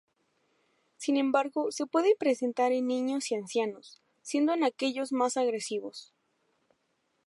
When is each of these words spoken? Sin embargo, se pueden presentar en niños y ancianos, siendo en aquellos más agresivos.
Sin 0.97 1.15
embargo, 1.15 1.71
se 1.71 1.85
pueden 1.85 2.15
presentar 2.17 2.71
en 2.71 2.87
niños 2.87 3.29
y 3.31 3.35
ancianos, 3.35 4.01
siendo 4.23 4.51
en 4.51 4.63
aquellos 4.63 5.11
más 5.11 5.37
agresivos. 5.37 6.11